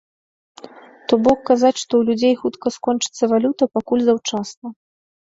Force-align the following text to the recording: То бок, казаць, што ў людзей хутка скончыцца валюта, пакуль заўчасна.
То 1.11 1.19
бок, 1.27 1.39
казаць, 1.49 1.77
што 1.81 1.93
ў 1.99 2.03
людзей 2.07 2.33
хутка 2.41 2.67
скончыцца 2.79 3.29
валюта, 3.35 3.63
пакуль 3.77 4.05
заўчасна. 4.09 4.67